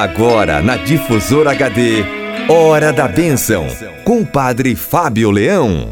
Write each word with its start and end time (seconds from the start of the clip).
Agora 0.00 0.62
na 0.62 0.78
Difusora 0.78 1.50
HD, 1.50 2.02
Hora 2.48 2.90
da 2.90 3.06
Bênção, 3.06 3.66
com 4.02 4.22
o 4.22 4.26
Padre 4.26 4.74
Fábio 4.74 5.30
Leão. 5.30 5.88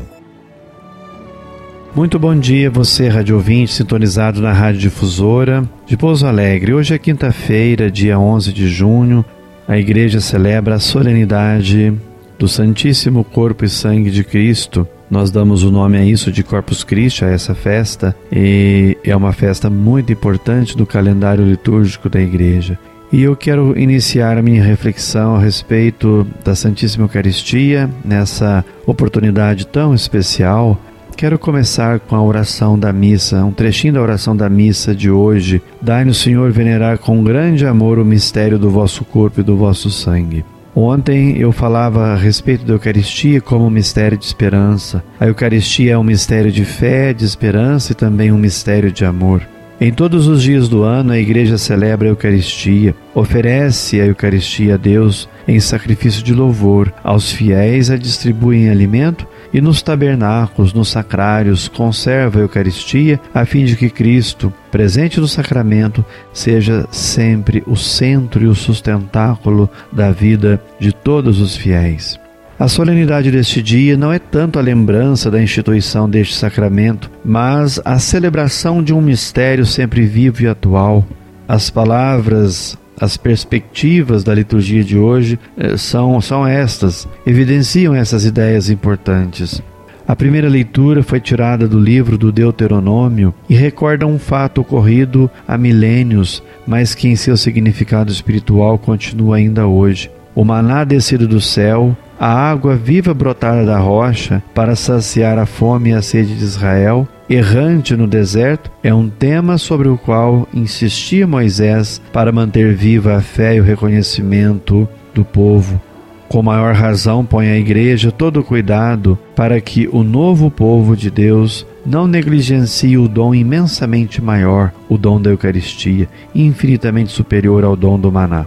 Muito 1.94 2.18
bom 2.18 2.34
dia, 2.34 2.70
você, 2.70 3.08
rádio 3.08 3.36
ouvinte, 3.36 3.70
sintonizado 3.70 4.40
na 4.40 4.50
Rádio 4.50 4.80
Difusora 4.80 5.62
de 5.84 5.94
Pouso 5.94 6.26
Alegre. 6.26 6.72
Hoje 6.72 6.94
é 6.94 6.98
quinta-feira, 6.98 7.90
dia 7.90 8.18
11 8.18 8.50
de 8.50 8.66
junho. 8.66 9.22
A 9.68 9.76
igreja 9.76 10.20
celebra 10.20 10.76
a 10.76 10.80
solenidade 10.80 11.92
do 12.38 12.48
Santíssimo 12.48 13.22
Corpo 13.22 13.66
e 13.66 13.68
Sangue 13.68 14.10
de 14.10 14.24
Cristo. 14.24 14.88
Nós 15.10 15.30
damos 15.30 15.62
o 15.64 15.70
nome 15.70 15.98
a 15.98 16.02
isso 16.02 16.32
de 16.32 16.42
Corpus 16.42 16.82
Christi, 16.82 17.26
a 17.26 17.28
essa 17.28 17.54
festa, 17.54 18.16
e 18.32 18.96
é 19.04 19.14
uma 19.14 19.34
festa 19.34 19.68
muito 19.68 20.10
importante 20.10 20.74
do 20.74 20.86
calendário 20.86 21.44
litúrgico 21.44 22.08
da 22.08 22.18
igreja. 22.18 22.78
E 23.10 23.22
eu 23.22 23.34
quero 23.34 23.78
iniciar 23.78 24.36
a 24.36 24.42
minha 24.42 24.62
reflexão 24.62 25.34
a 25.34 25.38
respeito 25.38 26.26
da 26.44 26.54
Santíssima 26.54 27.04
Eucaristia 27.04 27.88
nessa 28.04 28.62
oportunidade 28.86 29.66
tão 29.66 29.94
especial. 29.94 30.78
Quero 31.16 31.38
começar 31.38 32.00
com 32.00 32.14
a 32.14 32.22
oração 32.22 32.78
da 32.78 32.92
missa, 32.92 33.42
um 33.42 33.50
trechinho 33.50 33.94
da 33.94 34.02
oração 34.02 34.36
da 34.36 34.48
missa 34.50 34.94
de 34.94 35.10
hoje. 35.10 35.62
Dai-nos, 35.80 36.18
Senhor, 36.18 36.52
venerar 36.52 36.98
com 36.98 37.24
grande 37.24 37.66
amor 37.66 37.98
o 37.98 38.04
mistério 38.04 38.58
do 38.58 38.70
vosso 38.70 39.06
corpo 39.06 39.40
e 39.40 39.42
do 39.42 39.56
vosso 39.56 39.90
sangue. 39.90 40.44
Ontem 40.76 41.38
eu 41.38 41.50
falava 41.50 42.08
a 42.08 42.14
respeito 42.14 42.64
da 42.66 42.74
Eucaristia 42.74 43.40
como 43.40 43.66
um 43.66 43.70
mistério 43.70 44.18
de 44.18 44.26
esperança. 44.26 45.02
A 45.18 45.26
Eucaristia 45.26 45.94
é 45.94 45.98
um 45.98 46.04
mistério 46.04 46.52
de 46.52 46.64
fé, 46.64 47.14
de 47.14 47.24
esperança 47.24 47.92
e 47.92 47.94
também 47.94 48.30
um 48.30 48.38
mistério 48.38 48.92
de 48.92 49.04
amor. 49.04 49.42
Em 49.80 49.92
todos 49.92 50.26
os 50.26 50.42
dias 50.42 50.68
do 50.68 50.82
ano, 50.82 51.12
a 51.12 51.18
Igreja 51.20 51.56
celebra 51.56 52.08
a 52.08 52.10
Eucaristia, 52.10 52.96
oferece 53.14 54.00
a 54.00 54.06
Eucaristia 54.06 54.74
a 54.74 54.76
Deus 54.76 55.28
em 55.46 55.60
sacrifício 55.60 56.20
de 56.20 56.34
louvor, 56.34 56.92
aos 57.04 57.30
fiéis 57.30 57.88
a 57.88 57.96
distribui 57.96 58.56
em 58.56 58.70
alimento 58.70 59.24
e 59.52 59.60
nos 59.60 59.80
tabernáculos, 59.80 60.74
nos 60.74 60.88
sacrários, 60.88 61.68
conserva 61.68 62.40
a 62.40 62.42
Eucaristia, 62.42 63.20
a 63.32 63.44
fim 63.44 63.64
de 63.64 63.76
que 63.76 63.88
Cristo, 63.88 64.52
presente 64.68 65.20
no 65.20 65.28
sacramento, 65.28 66.04
seja 66.32 66.84
sempre 66.90 67.62
o 67.64 67.76
centro 67.76 68.42
e 68.42 68.48
o 68.48 68.56
sustentáculo 68.56 69.70
da 69.92 70.10
vida 70.10 70.60
de 70.80 70.92
todos 70.92 71.40
os 71.40 71.56
fiéis. 71.56 72.18
A 72.58 72.66
solenidade 72.66 73.30
deste 73.30 73.62
dia 73.62 73.96
não 73.96 74.12
é 74.12 74.18
tanto 74.18 74.58
a 74.58 74.62
lembrança 74.62 75.30
da 75.30 75.40
instituição 75.40 76.10
deste 76.10 76.34
sacramento, 76.34 77.08
mas 77.24 77.80
a 77.84 78.00
celebração 78.00 78.82
de 78.82 78.92
um 78.92 79.00
mistério 79.00 79.64
sempre 79.64 80.04
vivo 80.04 80.42
e 80.42 80.48
atual. 80.48 81.06
As 81.46 81.70
palavras, 81.70 82.76
as 83.00 83.16
perspectivas 83.16 84.24
da 84.24 84.34
liturgia 84.34 84.82
de 84.82 84.98
hoje 84.98 85.38
eh, 85.56 85.76
são, 85.76 86.20
são 86.20 86.44
estas, 86.44 87.06
evidenciam 87.24 87.94
essas 87.94 88.24
ideias 88.24 88.68
importantes. 88.70 89.62
A 90.04 90.16
primeira 90.16 90.48
leitura 90.48 91.04
foi 91.04 91.20
tirada 91.20 91.68
do 91.68 91.78
livro 91.78 92.18
do 92.18 92.32
Deuteronômio 92.32 93.32
e 93.48 93.54
recorda 93.54 94.04
um 94.04 94.18
fato 94.18 94.62
ocorrido 94.62 95.30
há 95.46 95.56
milênios, 95.56 96.42
mas 96.66 96.92
que 96.92 97.06
em 97.06 97.14
seu 97.14 97.36
significado 97.36 98.10
espiritual 98.10 98.78
continua 98.78 99.36
ainda 99.36 99.64
hoje. 99.64 100.10
O 100.34 100.44
maná 100.44 100.82
descido 100.82 101.28
do 101.28 101.40
céu, 101.40 101.96
a 102.18 102.32
água 102.32 102.74
viva 102.74 103.14
brotada 103.14 103.64
da 103.64 103.78
rocha 103.78 104.42
para 104.54 104.74
saciar 104.74 105.38
a 105.38 105.46
fome 105.46 105.90
e 105.90 105.92
a 105.92 106.02
sede 106.02 106.34
de 106.34 106.44
Israel, 106.44 107.06
errante 107.30 107.96
no 107.96 108.06
deserto, 108.06 108.70
é 108.82 108.92
um 108.92 109.08
tema 109.08 109.56
sobre 109.58 109.88
o 109.88 109.96
qual 109.96 110.48
insistia 110.52 111.26
Moisés 111.26 112.00
para 112.12 112.32
manter 112.32 112.74
viva 112.74 113.16
a 113.16 113.20
fé 113.20 113.54
e 113.54 113.60
o 113.60 113.64
reconhecimento 113.64 114.88
do 115.14 115.24
povo. 115.24 115.80
Com 116.28 116.42
maior 116.42 116.74
razão, 116.74 117.24
põe 117.24 117.48
a 117.48 117.56
Igreja 117.56 118.12
todo 118.12 118.40
o 118.40 118.44
cuidado 118.44 119.18
para 119.34 119.58
que 119.62 119.88
o 119.90 120.02
novo 120.02 120.50
povo 120.50 120.94
de 120.94 121.10
Deus 121.10 121.66
não 121.86 122.06
negligencie 122.06 122.98
o 122.98 123.08
dom 123.08 123.34
imensamente 123.34 124.20
maior, 124.20 124.70
o 124.90 124.98
dom 124.98 125.18
da 125.18 125.30
Eucaristia, 125.30 126.06
infinitamente 126.34 127.12
superior 127.12 127.64
ao 127.64 127.74
dom 127.74 127.98
do 127.98 128.12
maná 128.12 128.46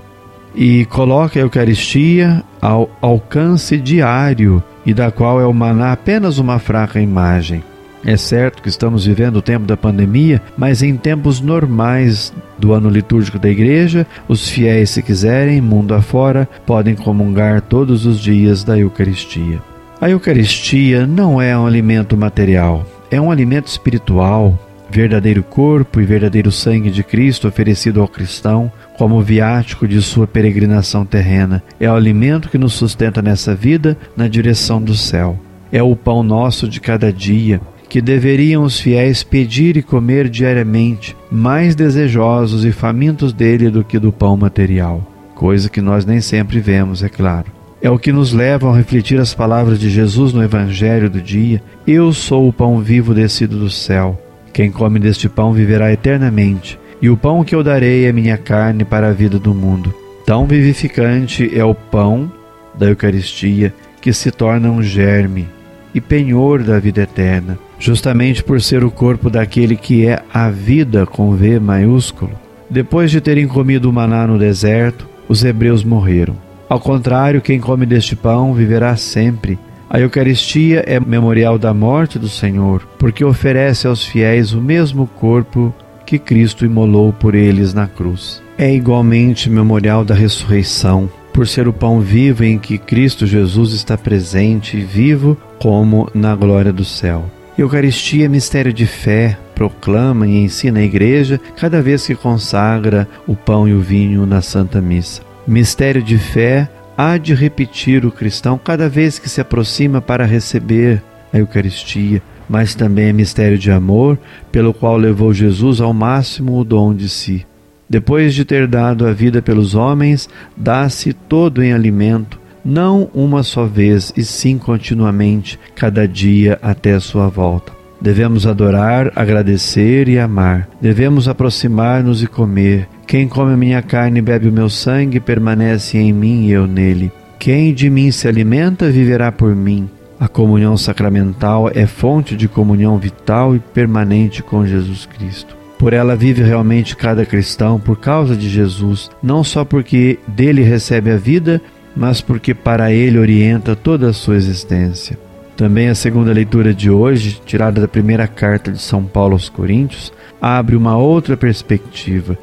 e 0.55 0.85
coloca 0.85 1.39
a 1.39 1.41
Eucaristia 1.41 2.43
ao 2.61 2.89
alcance 3.01 3.77
diário 3.77 4.63
e 4.85 4.93
da 4.93 5.11
qual 5.11 5.39
é 5.39 5.45
o 5.45 5.53
maná 5.53 5.91
apenas 5.91 6.37
uma 6.37 6.59
fraca 6.59 6.99
imagem. 6.99 7.63
É 8.03 8.17
certo 8.17 8.63
que 8.63 8.69
estamos 8.69 9.05
vivendo 9.05 9.37
o 9.37 9.41
tempo 9.41 9.65
da 9.65 9.77
pandemia, 9.77 10.41
mas 10.57 10.81
em 10.81 10.97
tempos 10.97 11.39
normais 11.39 12.33
do 12.57 12.73
ano 12.73 12.89
litúrgico 12.89 13.37
da 13.37 13.49
igreja, 13.49 14.07
os 14.27 14.49
fiéis, 14.49 14.89
se 14.89 15.03
quiserem, 15.03 15.61
mundo 15.61 15.93
afora, 15.93 16.49
podem 16.65 16.95
comungar 16.95 17.61
todos 17.61 18.07
os 18.07 18.19
dias 18.19 18.63
da 18.63 18.77
Eucaristia. 18.77 19.61
A 19.99 20.09
Eucaristia 20.09 21.05
não 21.05 21.39
é 21.39 21.55
um 21.55 21.67
alimento 21.67 22.17
material, 22.17 22.83
é 23.11 23.21
um 23.21 23.29
alimento 23.29 23.67
espiritual, 23.67 24.57
verdadeiro 24.91 25.41
corpo 25.41 26.01
e 26.01 26.05
verdadeiro 26.05 26.51
sangue 26.51 26.91
de 26.91 27.03
Cristo 27.03 27.47
oferecido 27.47 28.01
ao 28.01 28.07
cristão 28.07 28.71
como 28.97 29.21
viático 29.21 29.87
de 29.87 30.01
sua 30.01 30.27
peregrinação 30.27 31.05
terrena. 31.05 31.63
É 31.79 31.89
o 31.89 31.95
alimento 31.95 32.49
que 32.49 32.57
nos 32.57 32.73
sustenta 32.73 33.21
nessa 33.21 33.55
vida 33.55 33.97
na 34.15 34.27
direção 34.27 34.81
do 34.81 34.95
céu. 34.95 35.39
É 35.71 35.81
o 35.81 35.95
pão 35.95 36.21
nosso 36.21 36.67
de 36.67 36.81
cada 36.81 37.11
dia, 37.11 37.61
que 37.87 38.01
deveriam 38.01 38.63
os 38.63 38.79
fiéis 38.79 39.23
pedir 39.23 39.77
e 39.77 39.81
comer 39.81 40.29
diariamente, 40.29 41.15
mais 41.31 41.75
desejosos 41.75 42.65
e 42.65 42.71
famintos 42.71 43.31
dele 43.31 43.69
do 43.69 43.83
que 43.83 43.97
do 43.97 44.11
pão 44.11 44.35
material, 44.35 45.05
coisa 45.33 45.69
que 45.69 45.81
nós 45.81 46.05
nem 46.05 46.19
sempre 46.19 46.59
vemos, 46.59 47.01
é 47.01 47.09
claro. 47.09 47.47
É 47.81 47.89
o 47.89 47.97
que 47.97 48.11
nos 48.11 48.31
leva 48.31 48.69
a 48.69 48.77
refletir 48.77 49.19
as 49.19 49.33
palavras 49.33 49.79
de 49.79 49.89
Jesus 49.89 50.33
no 50.33 50.43
Evangelho 50.43 51.09
do 51.09 51.19
dia: 51.19 51.63
Eu 51.87 52.13
sou 52.13 52.47
o 52.47 52.53
pão 52.53 52.79
vivo 52.79 53.13
descido 53.13 53.57
do 53.57 53.69
céu. 53.69 54.21
Quem 54.53 54.71
come 54.71 54.99
deste 54.99 55.29
pão 55.29 55.53
viverá 55.53 55.91
eternamente 55.91 56.79
e 57.01 57.09
o 57.09 57.17
pão 57.17 57.43
que 57.43 57.55
eu 57.55 57.63
darei 57.63 58.05
é 58.05 58.11
minha 58.11 58.37
carne 58.37 58.85
para 58.85 59.09
a 59.09 59.13
vida 59.13 59.39
do 59.39 59.53
mundo. 59.53 59.93
Tão 60.25 60.45
vivificante 60.45 61.49
é 61.57 61.63
o 61.65 61.73
pão 61.73 62.31
da 62.75 62.87
Eucaristia 62.87 63.73
que 63.99 64.13
se 64.13 64.31
torna 64.31 64.69
um 64.69 64.81
germe 64.81 65.47
e 65.93 65.99
penhor 65.99 66.63
da 66.63 66.79
vida 66.79 67.01
eterna, 67.01 67.57
justamente 67.79 68.43
por 68.43 68.61
ser 68.61 68.83
o 68.83 68.91
corpo 68.91 69.29
daquele 69.29 69.75
que 69.75 70.05
é 70.05 70.21
a 70.33 70.49
vida 70.49 71.05
com 71.05 71.35
V 71.35 71.59
maiúsculo. 71.59 72.31
Depois 72.69 73.11
de 73.11 73.19
terem 73.19 73.47
comido 73.47 73.89
o 73.89 73.93
maná 73.93 74.25
no 74.25 74.37
deserto, 74.37 75.07
os 75.27 75.43
hebreus 75.43 75.83
morreram. 75.83 76.35
Ao 76.69 76.79
contrário, 76.79 77.41
quem 77.41 77.59
come 77.59 77.85
deste 77.85 78.15
pão 78.15 78.53
viverá 78.53 78.95
sempre. 78.95 79.59
A 79.93 79.99
Eucaristia 79.99 80.85
é 80.87 81.01
memorial 81.01 81.59
da 81.59 81.73
morte 81.73 82.17
do 82.17 82.29
Senhor, 82.29 82.87
porque 82.97 83.25
oferece 83.25 83.85
aos 83.85 84.05
fiéis 84.05 84.53
o 84.53 84.61
mesmo 84.61 85.05
corpo 85.05 85.75
que 86.05 86.17
Cristo 86.17 86.63
imolou 86.63 87.11
por 87.11 87.35
eles 87.35 87.73
na 87.73 87.87
cruz. 87.87 88.41
É 88.57 88.73
igualmente 88.73 89.49
memorial 89.49 90.05
da 90.05 90.15
ressurreição, 90.15 91.09
por 91.33 91.45
ser 91.45 91.67
o 91.67 91.73
pão 91.73 91.99
vivo 91.99 92.45
em 92.45 92.57
que 92.57 92.77
Cristo 92.77 93.27
Jesus 93.27 93.73
está 93.73 93.97
presente 93.97 94.77
e 94.77 94.81
vivo 94.81 95.37
como 95.59 96.09
na 96.13 96.33
glória 96.37 96.71
do 96.71 96.85
céu. 96.85 97.25
Eucaristia 97.57 98.27
é 98.27 98.29
mistério 98.29 98.71
de 98.71 98.85
fé, 98.85 99.37
proclama 99.53 100.25
e 100.25 100.41
ensina 100.41 100.79
a 100.79 100.83
igreja 100.83 101.37
cada 101.57 101.81
vez 101.81 102.07
que 102.07 102.15
consagra 102.15 103.09
o 103.27 103.35
pão 103.35 103.67
e 103.67 103.73
o 103.73 103.81
vinho 103.81 104.25
na 104.25 104.41
Santa 104.41 104.79
Missa. 104.79 105.21
Mistério 105.45 106.01
de 106.01 106.17
fé 106.17 106.69
há 106.97 107.17
de 107.17 107.33
repetir 107.33 108.05
o 108.05 108.11
cristão 108.11 108.57
cada 108.57 108.87
vez 108.89 109.17
que 109.19 109.29
se 109.29 109.41
aproxima 109.41 110.01
para 110.01 110.25
receber 110.25 111.01
a 111.33 111.37
Eucaristia, 111.37 112.21
mas 112.49 112.75
também 112.75 113.07
é 113.07 113.13
mistério 113.13 113.57
de 113.57 113.71
amor, 113.71 114.19
pelo 114.51 114.73
qual 114.73 114.97
levou 114.97 115.33
Jesus 115.33 115.79
ao 115.79 115.93
máximo 115.93 116.59
o 116.59 116.63
dom 116.63 116.93
de 116.93 117.07
si. 117.07 117.45
Depois 117.89 118.33
de 118.33 118.45
ter 118.45 118.67
dado 118.67 119.05
a 119.05 119.11
vida 119.11 119.41
pelos 119.41 119.75
homens, 119.75 120.29
dá-se 120.55 121.13
todo 121.13 121.63
em 121.63 121.73
alimento, 121.73 122.39
não 122.63 123.09
uma 123.13 123.43
só 123.43 123.65
vez, 123.65 124.13
e 124.15 124.23
sim 124.23 124.57
continuamente, 124.57 125.59
cada 125.75 126.07
dia 126.07 126.57
até 126.61 126.99
sua 126.99 127.27
volta. 127.27 127.80
Devemos 128.01 128.47
adorar, 128.47 129.11
agradecer 129.15 130.09
e 130.09 130.17
amar. 130.17 130.67
Devemos 130.81 131.27
aproximar-nos 131.27 132.23
e 132.23 132.27
comer. 132.27 132.87
Quem 133.05 133.27
come 133.27 133.55
minha 133.55 133.81
carne 133.81 134.19
e 134.19 134.21
bebe 134.21 134.49
o 134.49 134.51
meu 134.51 134.69
sangue 134.69 135.19
permanece 135.19 135.99
em 135.99 136.11
mim 136.11 136.47
e 136.47 136.51
eu 136.51 136.65
nele. 136.65 137.11
Quem 137.37 137.73
de 137.73 137.89
mim 137.89 138.09
se 138.09 138.27
alimenta 138.27 138.89
viverá 138.89 139.31
por 139.31 139.55
mim. 139.55 139.87
A 140.19 140.27
comunhão 140.27 140.75
sacramental 140.77 141.69
é 141.73 141.85
fonte 141.85 142.35
de 142.35 142.47
comunhão 142.47 142.97
vital 142.97 143.55
e 143.55 143.59
permanente 143.59 144.41
com 144.41 144.65
Jesus 144.65 145.05
Cristo. 145.05 145.55
Por 145.77 145.93
ela 145.93 146.15
vive 146.15 146.43
realmente 146.43 146.95
cada 146.95 147.25
cristão 147.25 147.79
por 147.79 147.99
causa 147.99 148.35
de 148.35 148.47
Jesus, 148.47 149.09
não 149.21 149.43
só 149.43 149.65
porque 149.65 150.19
dele 150.27 150.61
recebe 150.61 151.11
a 151.11 151.17
vida, 151.17 151.59
mas 151.95 152.21
porque 152.21 152.53
para 152.53 152.91
ele 152.91 153.17
orienta 153.17 153.75
toda 153.75 154.09
a 154.09 154.13
sua 154.13 154.35
existência. 154.35 155.17
Também 155.55 155.89
a 155.89 155.95
segunda 155.95 156.33
leitura 156.33 156.73
de 156.73 156.89
hoje, 156.89 157.41
tirada 157.45 157.81
da 157.81 157.87
primeira 157.87 158.27
carta 158.27 158.71
de 158.71 158.81
São 158.81 159.03
Paulo 159.03 159.33
aos 159.33 159.49
Coríntios, 159.49 160.11
abre 160.41 160.75
uma 160.75 160.97
outra 160.97 161.37
perspectiva. 161.37 162.37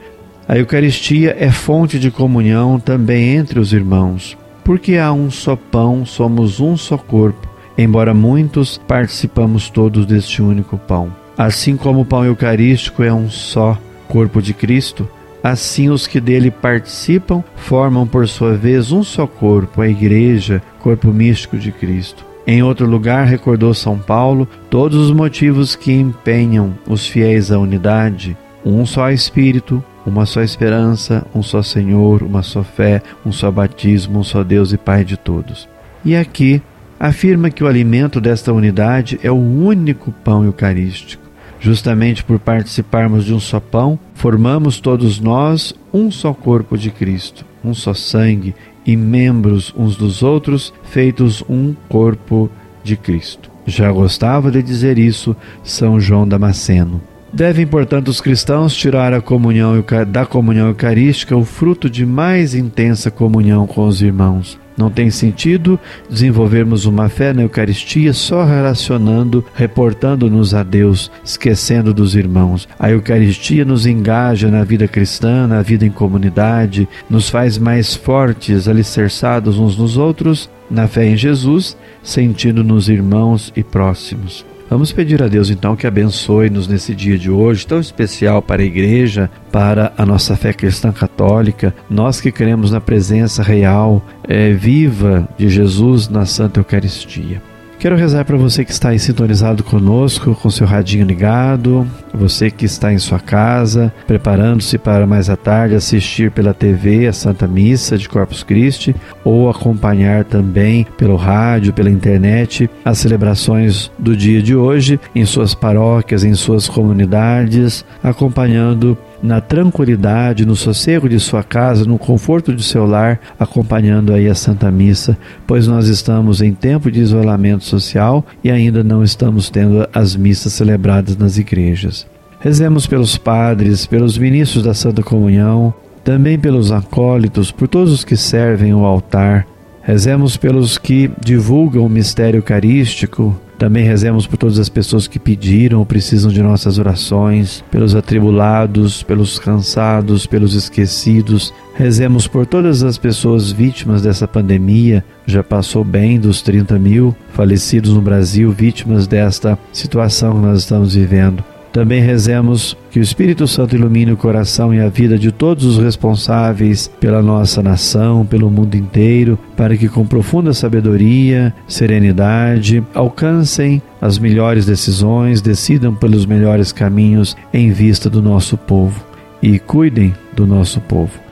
A 0.46 0.56
Eucaristia 0.56 1.36
é 1.38 1.50
fonte 1.50 1.98
de 1.98 2.10
comunhão 2.10 2.78
também 2.78 3.34
entre 3.34 3.58
os 3.58 3.72
irmãos. 3.72 4.36
Porque 4.64 4.96
há 4.96 5.12
um 5.12 5.30
só 5.30 5.56
pão, 5.56 6.04
somos 6.04 6.60
um 6.60 6.76
só 6.76 6.96
corpo, 6.98 7.48
embora 7.76 8.12
muitos 8.12 8.78
participamos 8.78 9.70
todos 9.70 10.04
deste 10.04 10.42
único 10.42 10.76
pão. 10.76 11.10
Assim 11.36 11.76
como 11.76 12.00
o 12.00 12.04
pão 12.04 12.24
eucarístico 12.24 13.02
é 13.02 13.12
um 13.12 13.30
só 13.30 13.78
corpo 14.08 14.42
de 14.42 14.52
Cristo, 14.52 15.08
assim 15.42 15.88
os 15.88 16.06
que 16.06 16.20
dele 16.20 16.50
participam 16.50 17.42
formam 17.56 18.06
por 18.06 18.26
sua 18.28 18.54
vez 18.56 18.90
um 18.90 19.02
só 19.02 19.26
corpo, 19.26 19.80
a 19.80 19.88
Igreja, 19.88 20.62
corpo 20.80 21.08
místico 21.08 21.56
de 21.56 21.70
Cristo. 21.70 22.26
Em 22.50 22.62
outro 22.62 22.86
lugar, 22.86 23.26
recordou 23.26 23.74
São 23.74 23.98
Paulo 23.98 24.48
todos 24.70 24.96
os 24.96 25.10
motivos 25.10 25.76
que 25.76 25.92
empenham 25.92 26.72
os 26.88 27.06
fiéis 27.06 27.52
à 27.52 27.58
unidade: 27.58 28.34
um 28.64 28.86
só 28.86 29.10
Espírito, 29.10 29.84
uma 30.06 30.24
só 30.24 30.40
esperança, 30.40 31.26
um 31.34 31.42
só 31.42 31.62
Senhor, 31.62 32.22
uma 32.22 32.42
só 32.42 32.62
fé, 32.62 33.02
um 33.24 33.30
só 33.30 33.50
batismo, 33.50 34.20
um 34.20 34.24
só 34.24 34.42
Deus 34.42 34.72
e 34.72 34.78
Pai 34.78 35.04
de 35.04 35.18
todos. 35.18 35.68
E 36.02 36.16
aqui 36.16 36.62
afirma 36.98 37.50
que 37.50 37.62
o 37.62 37.66
alimento 37.66 38.18
desta 38.18 38.50
unidade 38.50 39.20
é 39.22 39.30
o 39.30 39.34
único 39.34 40.10
pão 40.10 40.42
eucarístico. 40.42 41.28
Justamente 41.60 42.24
por 42.24 42.38
participarmos 42.38 43.26
de 43.26 43.34
um 43.34 43.40
só 43.40 43.60
pão, 43.60 43.98
formamos 44.14 44.80
todos 44.80 45.20
nós 45.20 45.74
um 45.92 46.10
só 46.10 46.32
corpo 46.32 46.78
de 46.78 46.90
Cristo, 46.90 47.44
um 47.62 47.74
só 47.74 47.92
sangue 47.92 48.54
e 48.88 48.96
membros 48.96 49.74
uns 49.76 49.96
dos 49.96 50.22
outros, 50.22 50.72
feitos 50.82 51.44
um 51.46 51.74
corpo 51.90 52.50
de 52.82 52.96
Cristo. 52.96 53.50
Já 53.66 53.92
gostava 53.92 54.50
de 54.50 54.62
dizer 54.62 54.96
isso 54.96 55.36
São 55.62 56.00
João 56.00 56.26
Damasceno. 56.26 56.98
Devem, 57.30 57.66
portanto, 57.66 58.08
os 58.08 58.18
cristãos 58.18 58.74
tirar 58.74 59.12
a 59.12 59.20
comunhão 59.20 59.84
da 60.06 60.24
comunhão 60.24 60.68
eucarística 60.68 61.36
o 61.36 61.44
fruto 61.44 61.90
de 61.90 62.06
mais 62.06 62.54
intensa 62.54 63.10
comunhão 63.10 63.66
com 63.66 63.86
os 63.86 64.00
irmãos. 64.00 64.58
Não 64.78 64.88
tem 64.88 65.10
sentido 65.10 65.78
desenvolvermos 66.08 66.86
uma 66.86 67.08
fé 67.08 67.32
na 67.32 67.42
Eucaristia 67.42 68.12
só 68.12 68.44
relacionando, 68.44 69.44
reportando-nos 69.54 70.54
a 70.54 70.62
Deus, 70.62 71.10
esquecendo 71.24 71.92
dos 71.92 72.14
irmãos. 72.14 72.68
A 72.78 72.88
Eucaristia 72.90 73.64
nos 73.64 73.86
engaja 73.86 74.48
na 74.48 74.62
vida 74.62 74.86
cristã, 74.86 75.48
na 75.48 75.60
vida 75.62 75.84
em 75.84 75.90
comunidade, 75.90 76.88
nos 77.10 77.28
faz 77.28 77.58
mais 77.58 77.96
fortes, 77.96 78.68
alicerçados 78.68 79.58
uns 79.58 79.76
nos 79.76 79.96
outros, 79.96 80.48
na 80.70 80.86
fé 80.86 81.08
em 81.08 81.16
Jesus, 81.16 81.76
sentindo-nos 82.00 82.88
irmãos 82.88 83.52
e 83.56 83.64
próximos. 83.64 84.46
Vamos 84.70 84.92
pedir 84.92 85.22
a 85.22 85.28
Deus 85.28 85.48
então 85.48 85.74
que 85.74 85.86
abençoe-nos 85.86 86.68
nesse 86.68 86.94
dia 86.94 87.16
de 87.16 87.30
hoje, 87.30 87.66
tão 87.66 87.80
especial 87.80 88.42
para 88.42 88.60
a 88.60 88.64
igreja, 88.64 89.30
para 89.50 89.94
a 89.96 90.04
nossa 90.04 90.36
fé 90.36 90.52
cristã 90.52 90.92
católica, 90.92 91.74
nós 91.88 92.20
que 92.20 92.30
cremos 92.30 92.70
na 92.70 92.80
presença 92.80 93.42
real, 93.42 94.04
é, 94.24 94.52
viva 94.52 95.26
de 95.38 95.48
Jesus 95.48 96.10
na 96.10 96.26
Santa 96.26 96.60
Eucaristia. 96.60 97.40
Quero 97.78 97.94
rezar 97.94 98.24
para 98.24 98.36
você 98.36 98.64
que 98.64 98.72
está 98.72 98.88
aí 98.88 98.98
sintonizado 98.98 99.62
conosco, 99.62 100.34
com 100.34 100.50
seu 100.50 100.66
radinho 100.66 101.06
ligado, 101.06 101.86
você 102.12 102.50
que 102.50 102.64
está 102.64 102.92
em 102.92 102.98
sua 102.98 103.20
casa, 103.20 103.94
preparando-se 104.04 104.76
para 104.76 105.06
mais 105.06 105.30
à 105.30 105.36
tarde 105.36 105.76
assistir 105.76 106.32
pela 106.32 106.52
TV 106.52 107.06
a 107.06 107.12
Santa 107.12 107.46
Missa 107.46 107.96
de 107.96 108.08
Corpus 108.08 108.42
Christi 108.42 108.96
ou 109.22 109.48
acompanhar 109.48 110.24
também 110.24 110.84
pelo 110.96 111.14
rádio, 111.14 111.72
pela 111.72 111.88
internet 111.88 112.68
as 112.84 112.98
celebrações 112.98 113.92
do 113.96 114.16
dia 114.16 114.42
de 114.42 114.56
hoje 114.56 114.98
em 115.14 115.24
suas 115.24 115.54
paróquias, 115.54 116.24
em 116.24 116.34
suas 116.34 116.68
comunidades, 116.68 117.84
acompanhando 118.02 118.98
na 119.22 119.40
tranquilidade, 119.40 120.46
no 120.46 120.54
sossego 120.54 121.08
de 121.08 121.18
sua 121.18 121.42
casa, 121.42 121.84
no 121.84 121.98
conforto 121.98 122.54
de 122.54 122.62
seu 122.62 122.86
lar, 122.86 123.20
acompanhando 123.38 124.12
aí 124.12 124.28
a 124.28 124.34
Santa 124.34 124.70
Missa, 124.70 125.18
pois 125.46 125.66
nós 125.66 125.88
estamos 125.88 126.40
em 126.40 126.52
tempo 126.54 126.90
de 126.90 127.00
isolamento 127.00 127.64
social 127.64 128.24
e 128.42 128.50
ainda 128.50 128.84
não 128.84 129.02
estamos 129.02 129.50
tendo 129.50 129.88
as 129.92 130.14
missas 130.14 130.52
celebradas 130.52 131.16
nas 131.16 131.36
igrejas. 131.36 132.06
Rezemos 132.40 132.86
pelos 132.86 133.18
padres, 133.18 133.86
pelos 133.86 134.16
ministros 134.16 134.62
da 134.62 134.72
Santa 134.72 135.02
Comunhão, 135.02 135.74
também 136.04 136.38
pelos 136.38 136.70
acólitos, 136.70 137.50
por 137.50 137.66
todos 137.66 137.92
os 137.92 138.04
que 138.04 138.16
servem 138.16 138.72
o 138.72 138.84
altar. 138.84 139.46
Rezemos 139.82 140.36
pelos 140.36 140.78
que 140.78 141.10
divulgam 141.20 141.84
o 141.84 141.88
mistério 141.88 142.38
eucarístico, 142.38 143.36
também 143.58 143.84
rezemos 143.84 144.26
por 144.26 144.36
todas 144.36 144.58
as 144.58 144.68
pessoas 144.68 145.08
que 145.08 145.18
pediram 145.18 145.80
ou 145.80 145.86
precisam 145.86 146.30
de 146.30 146.42
nossas 146.42 146.78
orações, 146.78 147.64
pelos 147.70 147.94
atribulados, 147.96 149.02
pelos 149.02 149.38
cansados, 149.38 150.26
pelos 150.26 150.54
esquecidos. 150.54 151.52
Rezemos 151.74 152.28
por 152.28 152.46
todas 152.46 152.84
as 152.84 152.96
pessoas 152.96 153.50
vítimas 153.50 154.00
dessa 154.00 154.28
pandemia. 154.28 155.04
Já 155.26 155.42
passou 155.42 155.82
bem 155.82 156.20
dos 156.20 156.40
30 156.40 156.78
mil 156.78 157.14
falecidos 157.32 157.92
no 157.92 158.00
Brasil, 158.00 158.52
vítimas 158.52 159.06
desta 159.06 159.58
situação 159.72 160.34
que 160.34 160.46
nós 160.46 160.60
estamos 160.60 160.94
vivendo. 160.94 161.42
Também 161.78 162.02
rezemos 162.02 162.76
que 162.90 162.98
o 162.98 163.02
Espírito 163.02 163.46
Santo 163.46 163.76
ilumine 163.76 164.10
o 164.10 164.16
coração 164.16 164.74
e 164.74 164.80
a 164.80 164.88
vida 164.88 165.16
de 165.16 165.30
todos 165.30 165.64
os 165.64 165.78
responsáveis 165.78 166.90
pela 166.98 167.22
nossa 167.22 167.62
nação, 167.62 168.26
pelo 168.26 168.50
mundo 168.50 168.74
inteiro, 168.74 169.38
para 169.56 169.76
que 169.76 169.88
com 169.88 170.04
profunda 170.04 170.52
sabedoria, 170.52 171.54
serenidade, 171.68 172.82
alcancem 172.92 173.80
as 174.00 174.18
melhores 174.18 174.66
decisões, 174.66 175.40
decidam 175.40 175.94
pelos 175.94 176.26
melhores 176.26 176.72
caminhos 176.72 177.36
em 177.54 177.70
vista 177.70 178.10
do 178.10 178.20
nosso 178.20 178.56
povo 178.56 179.00
e 179.40 179.60
cuidem 179.60 180.12
do 180.34 180.48
nosso 180.48 180.80
povo. 180.80 181.27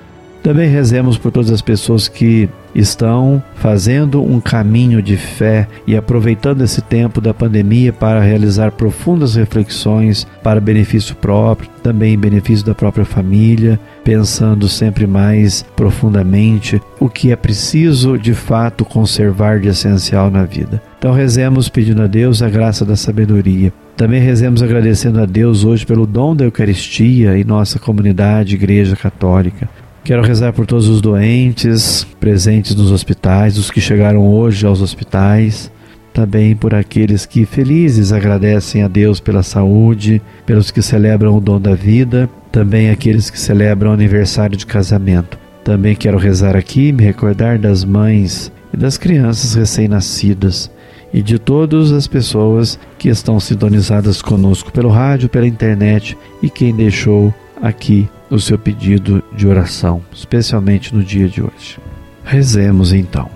Também 0.46 0.68
rezemos 0.68 1.18
por 1.18 1.32
todas 1.32 1.50
as 1.50 1.60
pessoas 1.60 2.06
que 2.06 2.48
estão 2.72 3.42
fazendo 3.56 4.22
um 4.22 4.38
caminho 4.38 5.02
de 5.02 5.16
fé 5.16 5.66
e 5.88 5.96
aproveitando 5.96 6.62
esse 6.62 6.80
tempo 6.80 7.20
da 7.20 7.34
pandemia 7.34 7.92
para 7.92 8.20
realizar 8.20 8.70
profundas 8.70 9.34
reflexões 9.34 10.24
para 10.44 10.60
benefício 10.60 11.16
próprio, 11.16 11.68
também 11.82 12.14
em 12.14 12.16
benefício 12.16 12.64
da 12.64 12.76
própria 12.76 13.04
família, 13.04 13.76
pensando 14.04 14.68
sempre 14.68 15.04
mais 15.04 15.64
profundamente 15.74 16.80
o 17.00 17.08
que 17.08 17.32
é 17.32 17.36
preciso 17.36 18.16
de 18.16 18.32
fato 18.32 18.84
conservar 18.84 19.58
de 19.58 19.66
essencial 19.66 20.30
na 20.30 20.44
vida. 20.44 20.80
Então 20.96 21.12
rezemos 21.12 21.68
pedindo 21.68 22.02
a 22.02 22.06
Deus 22.06 22.40
a 22.40 22.48
graça 22.48 22.84
da 22.84 22.94
sabedoria. 22.94 23.72
Também 23.96 24.20
rezemos 24.20 24.62
agradecendo 24.62 25.20
a 25.20 25.26
Deus 25.26 25.64
hoje 25.64 25.84
pelo 25.84 26.06
dom 26.06 26.36
da 26.36 26.44
Eucaristia 26.44 27.36
em 27.36 27.42
nossa 27.42 27.80
comunidade, 27.80 28.54
Igreja 28.54 28.94
Católica. 28.94 29.68
Quero 30.06 30.22
rezar 30.22 30.52
por 30.52 30.66
todos 30.66 30.88
os 30.88 31.00
doentes 31.00 32.06
presentes 32.20 32.76
nos 32.76 32.92
hospitais, 32.92 33.58
os 33.58 33.72
que 33.72 33.80
chegaram 33.80 34.24
hoje 34.24 34.64
aos 34.64 34.80
hospitais, 34.80 35.68
também 36.14 36.54
por 36.54 36.72
aqueles 36.72 37.26
que 37.26 37.44
felizes 37.44 38.12
agradecem 38.12 38.84
a 38.84 38.88
Deus 38.88 39.18
pela 39.18 39.42
saúde, 39.42 40.22
pelos 40.46 40.70
que 40.70 40.80
celebram 40.80 41.36
o 41.36 41.40
dom 41.40 41.60
da 41.60 41.74
vida, 41.74 42.30
também 42.52 42.88
aqueles 42.88 43.30
que 43.30 43.40
celebram 43.40 43.90
aniversário 43.90 44.56
de 44.56 44.64
casamento. 44.64 45.36
Também 45.64 45.96
quero 45.96 46.18
rezar 46.18 46.54
aqui, 46.54 46.92
me 46.92 47.02
recordar 47.02 47.58
das 47.58 47.84
mães 47.84 48.52
e 48.72 48.76
das 48.76 48.96
crianças 48.96 49.54
recém-nascidas 49.54 50.70
e 51.12 51.20
de 51.20 51.36
todas 51.36 51.90
as 51.90 52.06
pessoas 52.06 52.78
que 52.96 53.08
estão 53.08 53.40
sintonizadas 53.40 54.22
conosco 54.22 54.70
pelo 54.70 54.88
rádio, 54.88 55.28
pela 55.28 55.48
internet 55.48 56.16
e 56.40 56.48
quem 56.48 56.72
deixou 56.72 57.34
aqui 57.60 58.08
o 58.30 58.38
seu 58.38 58.58
pedido 58.58 59.22
de 59.34 59.46
oração, 59.46 60.02
especialmente 60.12 60.94
no 60.94 61.02
dia 61.02 61.28
de 61.28 61.42
hoje. 61.42 61.78
Rezemos 62.24 62.92
então. 62.92 63.28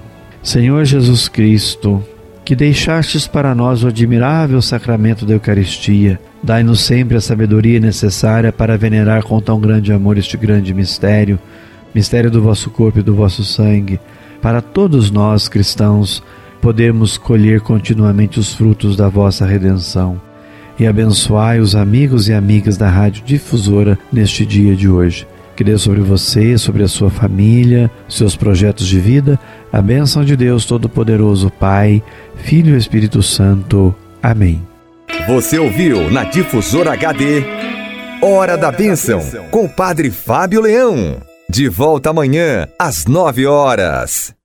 Senhor 0.42 0.85
Jesus 0.85 1.28
Cristo, 1.28 2.02
que 2.44 2.56
deixastes 2.56 3.26
para 3.26 3.54
nós 3.54 3.85
o 3.85 3.88
admirável 3.88 4.61
sacramento 4.61 5.25
da 5.25 5.35
Eucaristia, 5.35 6.20
dai-nos 6.42 6.80
sempre 6.80 7.16
a 7.16 7.20
sabedoria 7.20 7.78
necessária 7.78 8.52
para 8.52 8.78
venerar 8.78 9.23
com 9.23 9.40
tão 9.40 9.61
grande 9.61 9.92
amor 9.92 10.18
este 10.18 10.37
grande 10.37 10.75
mistério, 10.75 11.38
mistério 11.94 12.30
do 12.30 12.42
vosso 12.42 12.70
corpo 12.70 12.99
e 12.99 13.02
do 13.02 13.14
vosso 13.14 13.44
sangue, 13.44 14.00
para 14.42 14.61
todos 14.61 15.11
nós 15.11 15.49
cristãos 15.49 16.23
podermos 16.61 17.16
colher 17.16 17.61
continuamente 17.61 18.38
os 18.38 18.54
frutos 18.54 18.97
da 18.97 19.09
vossa 19.09 19.47
redenção 19.47 20.20
e 20.80 20.87
abençoai 20.87 21.60
os 21.60 21.76
amigos 21.76 22.26
e 22.26 22.32
amigas 22.32 22.78
da 22.78 22.88
Rádio 22.88 23.22
Difusora 23.22 23.99
neste 24.10 24.46
dia 24.46 24.75
de 24.75 24.88
hoje. 24.88 25.28
Que 25.54 25.62
dê 25.62 25.76
sobre 25.76 26.00
você, 26.00 26.56
sobre 26.56 26.82
a 26.82 26.88
sua 26.88 27.10
família, 27.10 27.90
seus 28.08 28.34
projetos 28.34 28.87
de 28.87 28.99
vida, 28.99 29.38
a 29.70 29.82
bênção 29.82 30.25
de 30.25 30.34
Deus 30.34 30.64
Todo-Poderoso, 30.64 31.50
Pai, 31.50 32.02
Filho 32.37 32.75
e 32.75 32.78
Espírito 32.78 33.22
Santo. 33.22 33.94
Amém. 34.22 34.66
Você 35.28 35.58
ouviu 35.58 36.10
na 36.10 36.25
Difusora 36.25 36.94
HD 36.94 37.44
Hora 38.22 38.56
da 38.56 38.72
Bênção, 38.72 39.20
com 39.50 39.66
o 39.66 39.68
Padre 39.68 40.10
Fábio 40.10 40.62
Leão. 40.62 41.20
De 41.50 41.68
volta 41.68 42.08
amanhã, 42.08 42.66
às 42.78 43.04
nove 43.04 43.44
horas. 43.44 44.39